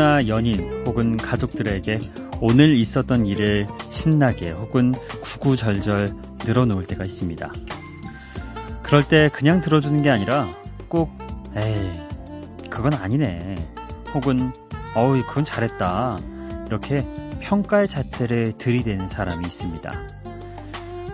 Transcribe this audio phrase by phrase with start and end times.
[0.00, 2.00] 친구나 연인 혹은 가족들에게
[2.40, 6.08] 오늘 있었던 일을 신나게 혹은 구구절절
[6.46, 7.52] 늘어놓을 때가 있습니다.
[8.82, 10.48] 그럴 때 그냥 들어주는 게 아니라
[10.88, 11.10] 꼭
[11.54, 11.90] 에이
[12.70, 13.56] 그건 아니네
[14.14, 14.50] 혹은
[14.96, 16.16] 어우 그건 잘했다
[16.66, 17.04] 이렇게
[17.40, 19.92] 평가의 잣대를 들이대는 사람이 있습니다.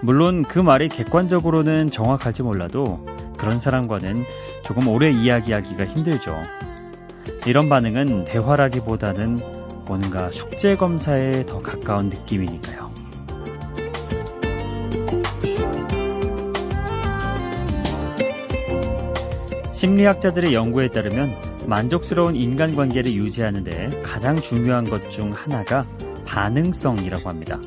[0.01, 3.05] 물론 그 말이 객관적으로는 정확할지 몰라도
[3.37, 4.23] 그런 사람과는
[4.63, 6.41] 조금 오래 이야기하기가 힘들죠.
[7.47, 9.39] 이런 반응은 대화라기보다는
[9.87, 12.91] 뭔가 숙제 검사에 더 가까운 느낌이니까요.
[19.73, 21.35] 심리학자들의 연구에 따르면
[21.67, 25.85] 만족스러운 인간관계를 유지하는데 가장 중요한 것 중 하나가
[26.27, 27.61] 반응성이라고 합니다.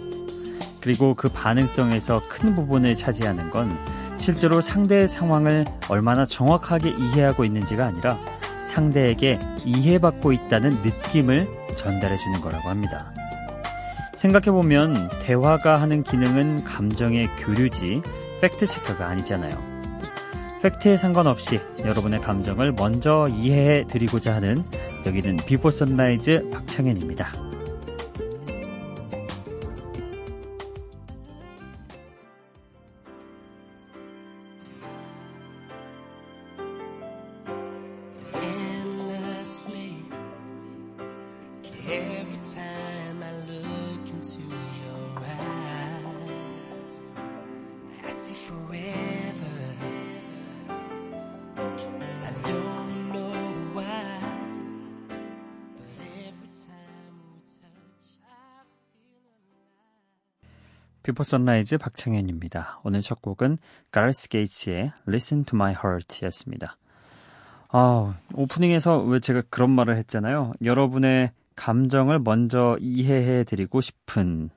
[0.81, 3.69] 그리고 그 반응성에서 큰 부분을 차지하는 건
[4.17, 8.17] 실제로 상대의 상황을 얼마나 정확하게 이해하고 있는지가 아니라
[8.79, 13.11] 상대에게 이해받고 있다는 느낌을 전달해 주는 거라고 합니다.
[14.15, 18.01] 생각해보면 대화가 하는 기능은 감정의 교류지
[18.41, 19.51] 팩트체크가 아니잖아요.
[20.61, 24.63] 팩트에 상관없이 여러분의 감정을 먼저 이해해 드리고자 하는
[25.05, 27.48] 여기는 Before Sunrise 박창현입니다.
[61.09, 62.81] Before Sunrise 박창현입니다.
[62.83, 63.57] 오늘 첫 곡은
[63.91, 66.77] Gareth Gates의 Listen to My Heart 였습니다.
[67.69, 70.53] 아, 오프닝에서 왜 제가 그런 말을 했잖아요.
[70.63, 74.51] 여러분의 감정을 먼저 이해해 드리고 싶은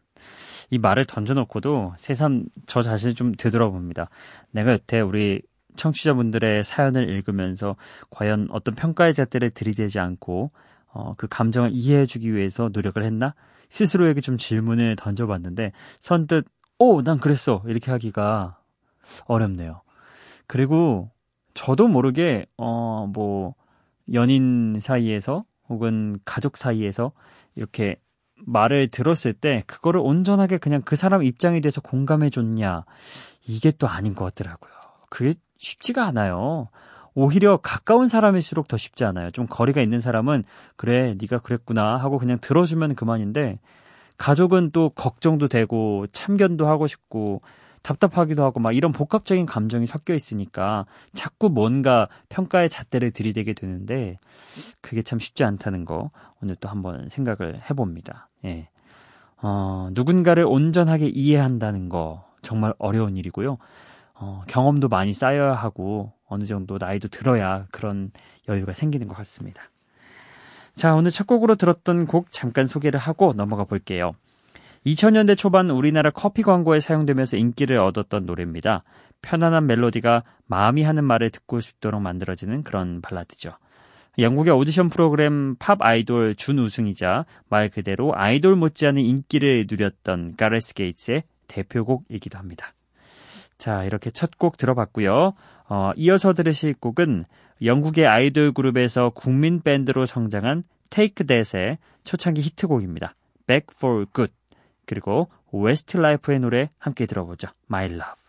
[0.71, 4.09] 이 말을 던져놓고도 새삼 저 자신을 좀 되돌아봅니다.
[4.51, 5.43] 내가 여태 우리
[5.77, 7.77] 청취자분들의 사연을 읽으면서
[8.11, 10.51] 과연 어떤 평가의 잣대를 들이대지 않고
[10.93, 13.35] 어, 그 감정을 이해해주기 위해서 노력을 했나?
[13.71, 16.47] 스스로에게 좀 질문을 던져봤는데 선뜻
[16.79, 18.59] 오, 난 그랬어 이렇게 하기가
[19.27, 19.81] 어렵네요.
[20.47, 21.11] 그리고
[21.55, 23.55] 저도 모르게 어 뭐
[24.13, 27.13] 연인 사이에서 혹은 가족 사이에서
[27.55, 27.97] 이렇게
[28.47, 32.85] 말을 들었을 때 그거를 온전하게 그냥 그 사람 입장에 대해서 공감해 줬냐
[33.47, 34.73] 이게 또 아닌 것 같더라고요.
[35.11, 36.69] 그게 쉽지가 않아요.
[37.15, 39.31] 오히려 가까운 사람일수록 더 쉽지 않아요.
[39.31, 40.45] 좀 거리가 있는 사람은
[40.77, 43.59] 그래 네가 그랬구나 하고 그냥 들어주면 그만인데
[44.17, 47.43] 가족은 또 걱정도 되고 참견도 하고 싶고
[47.83, 54.19] 답답하기도 하고 막 이런 복합적인 감정이 섞여 있으니까 자꾸 뭔가 평가의 잣대를 들이대게 되는데
[54.81, 56.11] 그게 참 쉽지 않다는 거
[56.43, 58.29] 오늘 또 한번 생각을 해봅니다.
[58.45, 58.69] 예.
[59.43, 63.59] 어, 누군가를 온전하게 이해한다는 거 정말 어려운 일이고요.
[64.15, 68.13] 어, 경험도 많이 쌓여야 하고 어느 정도 나이도 들어야 그런
[68.49, 69.63] 여유가 생기는 것 같습니다.
[70.75, 74.13] 자, 오늘 첫 곡으로 들었던 곡 잠깐 소개를 하고 넘어가 볼게요.
[74.87, 78.83] 2000년대 초반 우리나라 커피 광고에 사용되면서 인기를 얻었던 노래입니다.
[79.23, 83.53] 편안한 멜로디가 마음이 하는 말을 듣고 싶도록 만들어지는 그런 발라드죠.
[84.19, 92.37] 영국의 오디션 프로그램 팝 아이돌 준우승이자 말 그대로 아이돌 못지않은 인기를 누렸던 가레스 게이츠의 대표곡이기도
[92.39, 92.75] 합니다.
[93.57, 95.35] 자, 이렇게 첫 곡 들어봤고요.
[95.69, 97.25] 어, 이어서 들으실 곡은
[97.65, 103.15] 영국의 아이돌 그룹에서 국민 밴드로 성장한 Take That의 초창기 히트곡입니다.
[103.47, 104.33] Back for Good.
[104.87, 107.49] 그리고 Westlife의 노래 함께 들어보죠.
[107.71, 108.23] My Love.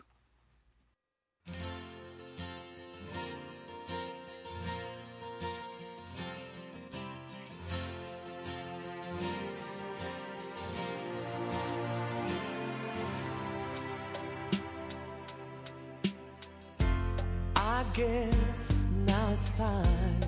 [17.94, 20.20] guess now it's time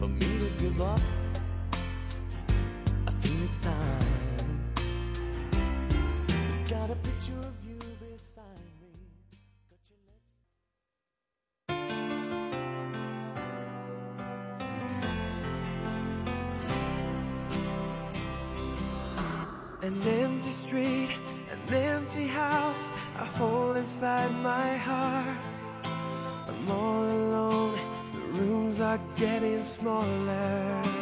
[0.00, 1.00] for me to give up.
[3.06, 4.21] I think it's time.
[6.72, 8.44] Got a picture of you beside
[8.80, 8.94] me.
[19.82, 21.10] An empty street,
[21.52, 25.36] an empty house, a hole inside my heart.
[26.48, 27.78] I'm all alone,
[28.14, 31.01] the rooms are getting smaller.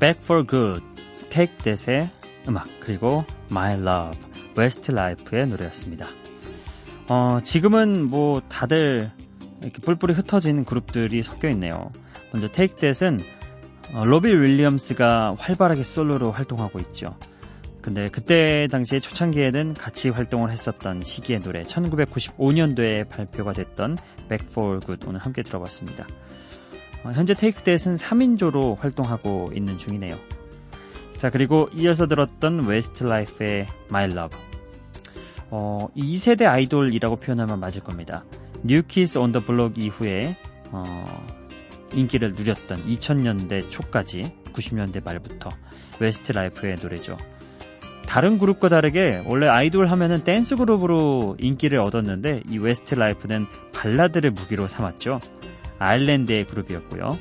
[0.00, 0.84] Back for Good,
[1.30, 2.10] Take That의
[2.46, 4.18] 음악, 그리고 My Love,
[4.58, 6.08] Westlife의 노래였습니다.
[7.08, 9.10] 어, 지금은 뭐 다들
[9.62, 11.90] 이렇게 뿔뿔이 흩어지는 그룹들이 섞여 있네요.
[12.32, 13.18] 먼저 Take That은
[13.94, 17.16] 어, 로비 윌리엄스가 활발하게 솔로로 활동하고 있죠.
[17.80, 23.96] 근데 그때 당시에 초창기에는 같이 활동을 했었던 시기의 노래 1995년도에 발표가 됐던
[24.28, 26.06] Back for Good 오늘 함께 들어봤습니다.
[27.04, 30.16] 어, 현재 Take That은 3인조로 활동하고 있는 중이네요.
[31.16, 34.38] 자 그리고 이어서 들었던 Westlife의 My Love
[35.50, 38.24] 어, 2세대 아이돌이라고 표현하면 맞을 겁니다.
[38.66, 40.36] Kids on the Block 이후에
[40.70, 40.84] 어,
[41.94, 45.50] 인기를 누렸던 2000년대 초까지 90년대 말부터
[46.00, 47.16] Westlife의 노래죠.
[48.06, 55.20] 다른 그룹과 다르게 원래 아이돌 하면은 댄스 그룹으로 인기를 얻었는데 이 Westlife는 발라드를 무기로 삼았죠.
[55.78, 57.18] 아일랜드의 그룹이었고요.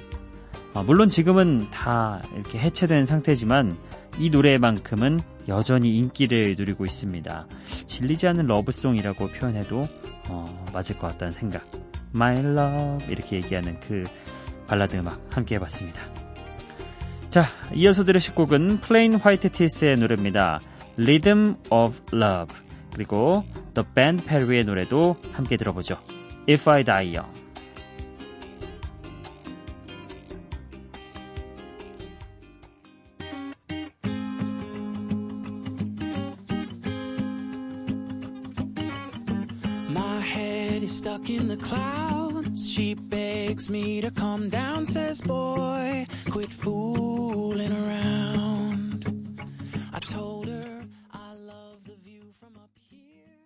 [0.73, 3.77] 어, 물론 지금은 다 이렇게 해체된 상태지만
[4.19, 7.47] 이 노래만큼은 여전히 인기를 누리고 있습니다.
[7.85, 9.87] 질리지 않는 러브송이라고 표현해도
[10.29, 11.65] 어, 맞을 것 같다는 생각.
[12.13, 14.03] My Love 이렇게 얘기하는 그
[14.67, 15.99] 발라드 음악 함께 해봤습니다.
[17.29, 20.59] 자, 이어서 들으실 곡은 Plain White T's의 노래입니다.
[20.97, 22.55] Rhythm of Love
[22.93, 23.43] 그리고
[23.75, 25.97] The Band Perry의 노래도 함께 들어보죠.
[26.49, 27.36] If I Die Young
[43.69, 49.05] me to calm down, says, Boy, quit fooling around.
[49.93, 53.39] I told her I love the view from up here.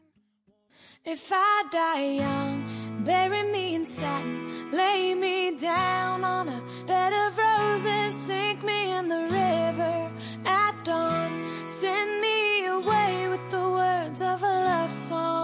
[1.05, 7.37] If I die young, bury me in satin, lay me down on a bed of
[7.37, 10.11] roses, sink me in the river
[10.45, 15.40] at dawn, send me away with the words of a love song.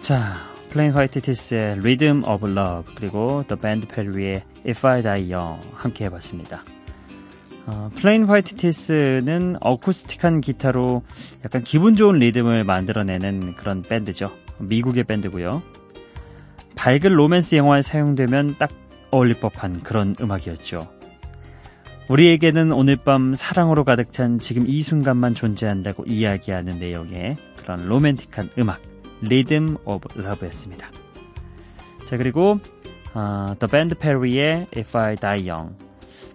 [0.00, 0.32] 자,
[0.70, 6.06] Plain White T's의 Rhythm of Love 그리고 The Band Perry의 If I Die Young 함께
[6.06, 6.64] 해봤습니다.
[7.66, 11.02] 어, Plain White T's는 어쿠스틱한 기타로
[11.44, 14.32] 약간 기분 좋은 리듬을 만들어내는 그런 밴드죠.
[14.58, 15.62] 미국의 밴드고요.
[16.76, 18.70] 밝은 로맨스 영화에 사용되면 딱
[19.10, 20.80] 어울릴 법한 그런 음악이었죠.
[22.08, 28.80] 우리에게는 오늘 밤 사랑으로 가득 찬 지금 이 순간만 존재한다고 이야기하는 내용의 그런 로맨틱한 음악,
[29.22, 30.90] Rhythm of Love였습니다.
[32.06, 32.58] 자, 그리고
[33.14, 35.76] 어, The Band Perry의 If I Die Young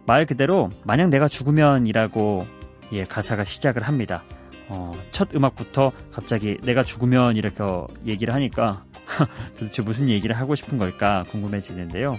[0.06, 2.46] 말 그대로 만약 내가 죽으면이라고
[2.94, 4.24] 예, 가사가 시작을 합니다.
[4.68, 7.64] 어, 첫 음악부터 갑자기 내가 죽으면 이렇게
[8.06, 8.84] 얘기를 하니까
[9.58, 12.12] 도대체 무슨 얘기를 하고 싶은 걸까 궁금해지는데요.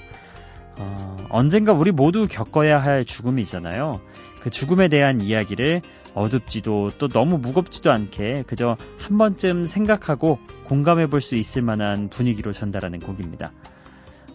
[0.79, 4.01] 어, 언젠가 우리 모두 겪어야 할 죽음이잖아요.
[4.41, 5.81] 그 죽음에 대한 이야기를
[6.17, 12.53] 어둡지도 또 너무 무겁지도 않게 그저 한 번쯤 생각하고 공감해 볼 수 있을 만한 분위기로
[12.53, 13.53] 전달하는 곡입니다.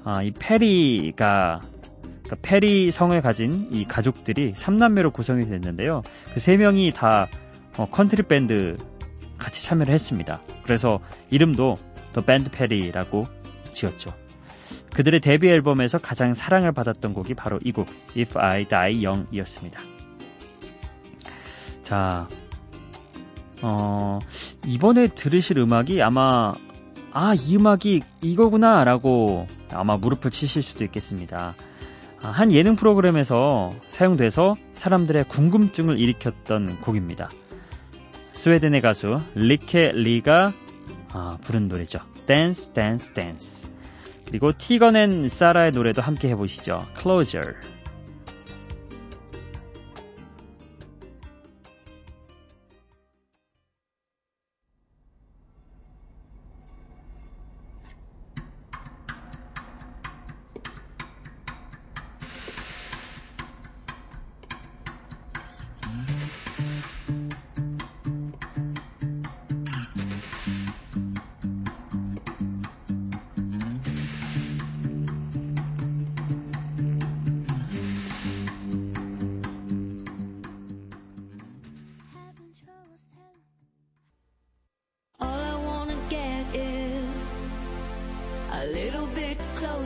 [0.03, 1.59] 아, 이 페리가
[2.23, 6.01] 그러니까 페리 성을 가진 이 가족들이 3남매로 구성이 됐는데요.
[6.33, 7.27] 그 세 명이 다
[7.77, 8.77] 어, 컨트리 밴드
[9.37, 10.41] 같이 참여를 했습니다.
[10.63, 11.77] 그래서 이름도
[12.13, 13.27] The Band Perry라고
[13.71, 14.13] 지었죠.
[14.93, 19.79] 그들의 데뷔 앨범에서 가장 사랑을 받았던 곡이 바로 이 곡 If I Die Young이었습니다.
[21.91, 22.25] 자,
[23.61, 24.19] 어,
[24.65, 26.53] 이번에 들으실 음악이 아마
[27.11, 31.53] 아, 이 음악이 이거구나 라고 아마 무릎을 치실 수도 있겠습니다.
[32.21, 37.29] 아, 한 예능 프로그램에서 사용돼서 사람들의 궁금증을 일으켰던 곡입니다.
[38.31, 40.53] 스웨덴의 가수 리케 리가
[41.09, 41.99] 아, 부른 노래죠.
[42.25, 43.69] Dance, Dance, Dance.
[44.27, 46.85] 그리고 티건 앤 사라의 노래도 함께 해보시죠.
[46.97, 47.55] Closer.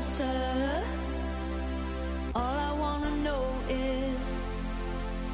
[0.06, 0.84] Closer.
[2.36, 4.42] All I wanna know is,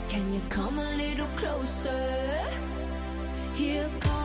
[0.09, 2.39] can you come a little closer?
[3.55, 4.20] Here comes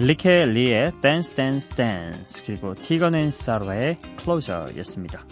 [0.00, 5.24] Lykke Li의 Dance Dance Dance 그리고 Tegan and Sara의 Closer였습니다.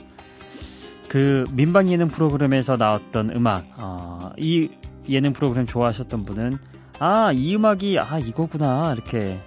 [1.09, 4.69] 그 민방 예능 프로그램에서 나왔던 음악 어, 이
[5.09, 6.59] 예능 프로그램 좋아하셨던 분은
[7.01, 9.39] 아 이 음악이 아 이거구나 이렇게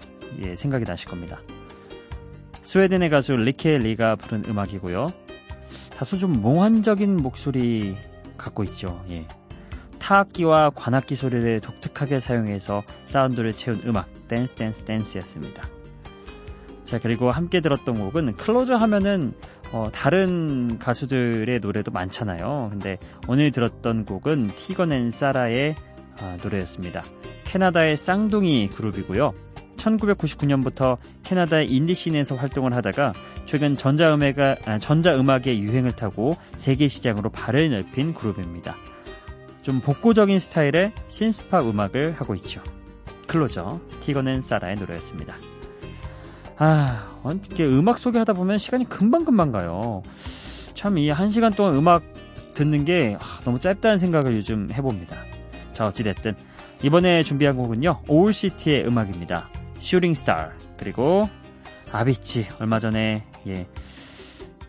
[0.44, 1.40] 예, 생각이 나실 겁니다.
[2.64, 5.08] 스웨덴의 가수 Lykke Li가 부른 음악이고요.
[5.96, 7.96] 다소 좀 몽환적인 목소리
[8.38, 9.04] 갖고 있죠.
[9.10, 9.28] 예.
[10.00, 15.68] 타악기와 관악기 소리를 독특하게 사용해서 사운드를 채운 음악 Dance Dance Dance였습니다.
[16.86, 19.34] 자 그리고 함께 들었던 곡은 Closer 하면은
[19.74, 22.70] 어, 다른 가수들의 노래도 많잖아요.
[22.72, 22.98] 근데
[23.28, 25.76] 오늘 들었던 곡은 Tegan and Sara의
[26.22, 27.04] 아, 노래였습니다.
[27.44, 29.34] 캐나다의 쌍둥이 그룹이고요.
[29.78, 33.14] 1999년부터 캐나다의 인디씬에서 활동을 하다가
[33.46, 38.76] 최근 전자음악가, 아, 전자음악의 유행을 타고 세계 시장으로 발을 넓힌 그룹입니다.
[39.62, 42.62] 좀 복고적인 스타일의 신스팝 음악을 하고 있죠.
[43.32, 43.80] Closer,
[44.28, 45.36] and Sara의 노래였습니다.
[46.58, 50.04] 아, 이렇게 음악 소개하다 보면 시간이 금방금방 가요.
[50.74, 52.04] 참 이 한 시간 동안 음악
[52.54, 55.16] 듣는 게 아, 너무 짧다는 생각을 요즘 해봅니다.
[55.72, 56.36] 자, 어찌됐든
[56.84, 58.02] 이번에 준비한 곡은요.
[58.10, 59.48] Owl City의 음악입니다.
[59.80, 61.30] Shooting Star 그리고
[61.94, 63.66] 아비치 얼마 전에 예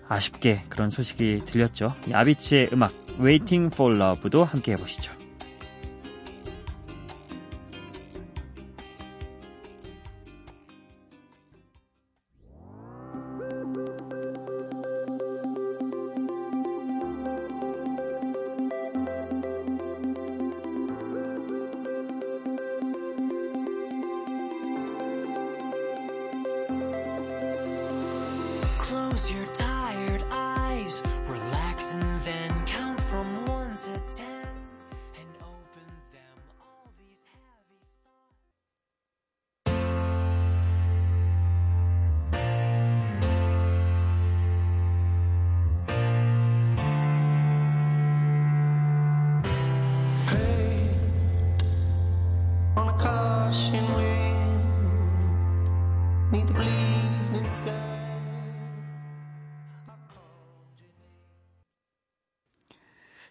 [0.09, 1.95] 아쉽게 그런 소식이 들렸죠.
[2.07, 5.12] 이 Avicii의 음악 Waiting for Love도 함께 해보시죠.
[29.12, 29.72] lose your time.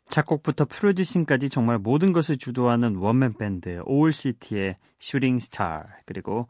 [0.10, 6.48] 작곡부터 프로듀싱까지 정말 모든 것을 주도하는 원맨 밴드 Owl City의 Shooting Star 그리고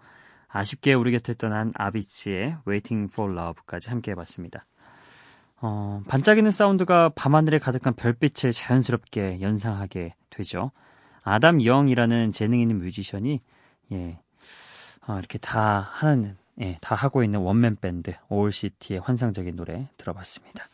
[0.48, 4.66] 아쉽게 우리 곁을 떠난 Avicii의 Waiting for Love까지 함께 해봤습니다.
[5.62, 10.72] 어, 반짝이는 사운드가 밤하늘에 가득한 별빛을 자연스럽게 연상하게 되죠.
[11.24, 13.42] 아담 영이라는 재능 있는 뮤지션이
[13.92, 14.20] 예,
[15.08, 20.68] 어, 이렇게 다 하는 예, 다 하고 있는 원맨 밴드 Owl City의 환상적인 노래 들어봤습니다.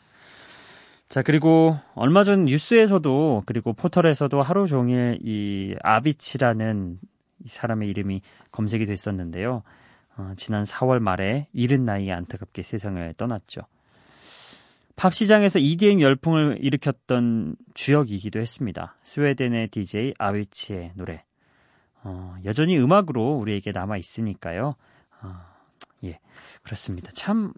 [1.09, 6.99] 자, 그리고 얼마 전 뉴스에서도 그리고 포털에서도 하루 종일 이 아비치라는
[7.45, 8.21] 이 사람의 이름이
[8.51, 9.63] 검색이 됐었는데요.
[10.17, 13.61] 어, 지난 4월 말에 이른 나이에 안타깝게 세상을 떠났죠.
[14.97, 18.97] 팝 시장에서 EDM 열풍을 일으켰던 주역이기도 했습니다.
[19.03, 21.23] 스웨덴의 DJ 아비치의 노래.
[22.03, 24.75] 어, 여전히 음악으로 우리에게 남아 있으니까요.
[25.21, 25.35] 어,
[26.03, 26.19] 예,
[26.63, 27.11] 그렇습니다.
[27.13, 27.53] 참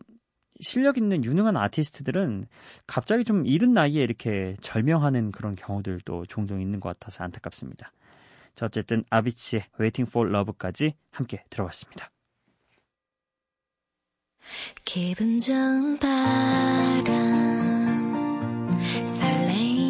[0.62, 2.46] 실력 있는 유능한 아티스트들은
[2.86, 7.92] 갑자기 좀 이른 나이에 이렇게 절명하는 그런 경우들도 종종 있는 것 같아서 안타깝습니다.
[8.56, 12.12] 자, 어쨌든 아비치의 Waiting for Love까지 함께 들어봤습니다.
[14.84, 17.06] 기분 좋은 바람
[19.06, 19.89] 설레이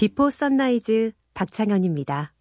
[0.00, 2.32] Before Sunrise 박창현입니다.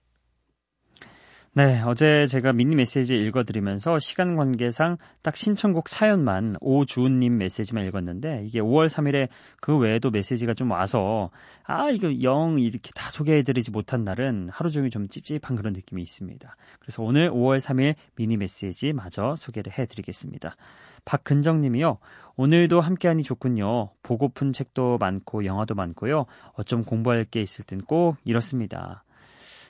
[1.53, 8.61] 네, 어제 제가 미니 메시지 읽어드리면서 시간 관계상 딱 신청곡 사연만 오주은님 메시지만 읽었는데 이게
[8.61, 9.29] 5월 3일에
[9.59, 11.31] 그 외에도 메시지가 좀 와서
[11.63, 16.55] 아 이거 영 이렇게 다 소개해드리지 못한 날은 하루 종일 좀 찝찝한 그런 느낌이 있습니다.
[16.79, 20.55] 그래서 오늘 5월 3일 미니 메시지 마저 소개를 해드리겠습니다.
[21.03, 21.97] 박근정님이요.
[22.35, 23.89] 오늘도 함께하니 좋군요.
[24.03, 26.27] 보고픈 책도 많고 영화도 많고요.
[26.53, 29.03] 어쩜 공부할 게 있을 땐 꼭 이렇습니다.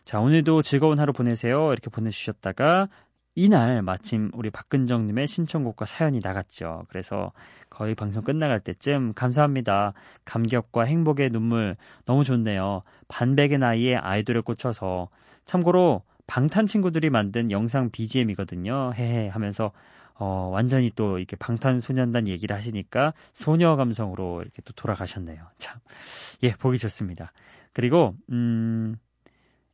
[0.10, 1.72] 자, 오늘도 즐거운 하루 보내세요.
[1.72, 2.90] 이렇게 보내주셨다가
[3.36, 6.88] 이날 마침 우리 박근정님의 신청곡과 사연이 나갔죠.
[6.90, 7.32] 그래서
[7.70, 9.94] 거의 방송 끝나갈 때쯤 감사합니다.
[10.26, 11.76] 감격과 행복의 눈물
[12.06, 12.82] 너무 좋네요.
[13.08, 15.10] 반백의 나이에 아이돌에 꽂혀서
[15.46, 18.94] 참고로 방탄 친구들이 만든 영상 BGM이거든요.
[18.96, 19.72] 헤헤 하면서
[20.16, 25.40] 어, 완전히 또 이렇게 방탄소년단 얘기를 하시니까 소녀 감성으로 이렇게 또 돌아가셨네요.
[25.60, 25.78] 참.
[26.42, 27.32] 예, 보기 좋습니다.
[27.74, 28.98] 그리고, 음,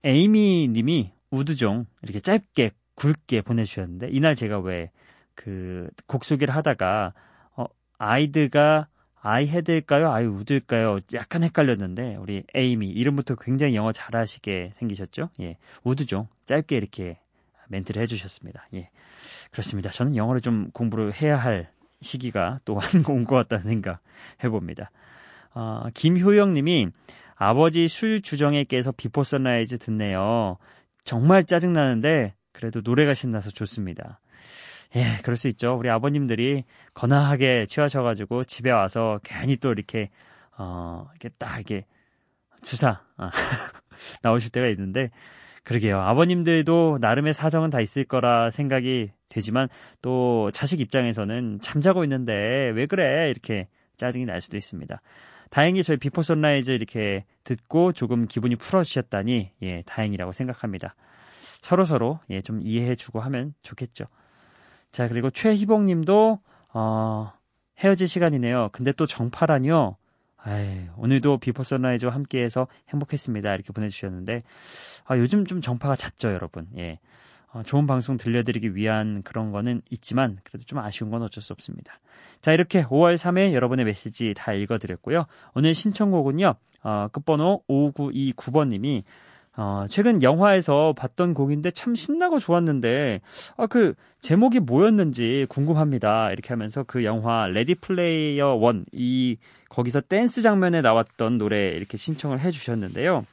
[0.06, 4.92] 에이미 님이 우드종 이렇게 짧게 굵게 보내주셨는데, 이날 제가 왜
[5.36, 7.14] 그 곡 소개를 하다가,
[7.58, 7.66] 어,
[7.98, 8.88] 아이드가
[9.22, 10.12] 아이헤드일까요?
[10.12, 11.00] 아이우드일까요?
[11.14, 15.30] 약간 헷갈렸는데, 우리 에이미, 이름부터 굉장히 영어 잘하시게 생기셨죠?
[15.42, 15.58] 예.
[15.84, 17.18] 우드종 짧게 이렇게
[17.68, 18.68] 멘트를 해주셨습니다.
[18.76, 18.90] 예.
[19.52, 19.90] 그렇습니다.
[19.90, 21.70] 저는 영어를 좀 공부를 해야 할
[22.02, 22.78] 시기가 또
[23.10, 24.00] 온것 같다는 생각
[24.44, 24.92] 해봅니다.
[25.56, 26.88] 어, 김효영 님이
[27.36, 30.58] 아버지 술 주정에 깨서 Before Sunrise 듣네요.
[31.04, 34.20] 정말 짜증나는데 그래도 노래가 신나서 좋습니다.
[34.96, 35.75] 예, 그럴 수 있죠.
[35.77, 36.63] 우리 아버님들이
[36.94, 40.10] 거나하게 취하셔가지고 집에 와서 괜히 또 이렇게,
[40.58, 41.86] 어, 이렇게 딱 이렇게
[42.63, 43.30] 주사, 아,
[44.24, 45.12] 나오실 때가 있는데,
[45.65, 46.00] 그러게요.
[46.00, 49.68] 아버님들도 나름의 사정은 다 있을 거라 생각이 되지만
[50.01, 53.32] 또 자식 입장에서는 잠자고 있는데 왜 그래?
[53.32, 55.01] 이렇게 짜증이 날 수도 있습니다.
[55.56, 60.96] 다행히 저희 Before Sunrise 이렇게 듣고 조금 기분이 풀어지셨다니 예, 다행이라고 생각합니다.
[61.62, 64.04] 서로 서로 예, 좀 이해해주고 하면 좋겠죠.
[64.92, 66.40] 자 그리고 최희봉 님도
[66.74, 67.32] 어,
[67.80, 68.72] 헤어질 시간이네요.
[68.74, 69.96] 근데 또 정파라니요.
[70.36, 73.54] 아이, 오늘도 Before Sunrise와 함께해서 행복했습니다.
[73.56, 74.44] 이렇게 보내주셨는데
[75.06, 76.68] 아, 요즘 좀 정파가 잦죠, 여러분.
[76.78, 77.00] 예.
[77.56, 82.02] 어, 좋은 방송 들려드리기 위한 그런 거는 있지만 그래도 좀 아쉬운 건 어쩔 수 없습니다.
[82.41, 85.26] 자, 이렇게 5월 3일 여러분의 메시지 다 읽어드렸고요.
[85.54, 89.04] 오늘 신청곡은요, 어, 끝번호 5929번님이
[89.56, 93.22] 어, 최근 영화에서 봤던 곡인데 참 신나고 좋았는데,
[93.56, 96.32] 아, 그, 제목이 뭐였는지 궁금합니다.
[96.34, 99.38] 이렇게 하면서 그 영화, Ready Player One, 이,
[99.70, 103.24] 거기서 댄스 장면에 나왔던 노래 이렇게 신청을 해 주셨는데요.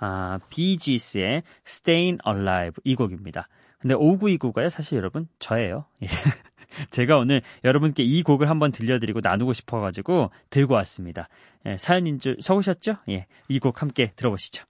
[0.00, 3.48] 아, 비지스의 Staying Alive 이 곡입니다.
[3.78, 4.68] 근데 5929가요?
[4.68, 5.86] 사실 여러분, 저예요.
[6.02, 6.06] 예.
[6.90, 11.28] 제가 오늘 여러분께 이 곡을 한번 들려드리고 나누고 싶어가지고 들고 왔습니다.
[11.66, 12.96] 예, 사연인 줄 속으셨죠?
[13.08, 14.64] 예, 이 곡 함께 들어보시죠.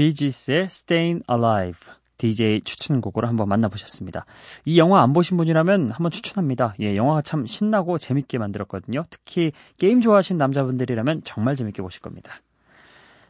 [0.00, 4.24] 비지스의 Staying Alive DJ 추천곡으로 한번 만나보셨습니다.
[4.64, 6.74] 이 영화 안 보신 분이라면 한번 추천합니다.
[6.80, 9.04] 예, 영화가 참 신나고 재밌게 만들었거든요.
[9.10, 12.32] 특히 게임 좋아하신 남자분들이라면 정말 재밌게 보실 겁니다.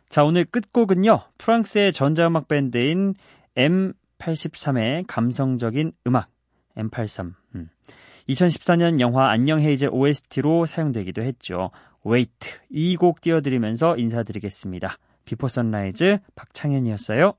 [0.09, 1.23] 자, 오늘 끝곡은요.
[1.39, 3.15] 프랑스의 전자음악 밴드인
[3.57, 6.29] M83의 감성적인 음악
[6.77, 7.35] M83.
[7.57, 7.69] 음.
[8.29, 11.73] 2014년 영화 안녕 헤이즈 OST로 사용되기도 했죠.
[12.07, 14.99] Wait 이곡 띄워드리면서 인사드리겠습니다.
[15.31, 17.35] 비포 선라이즈 박창현이었어요.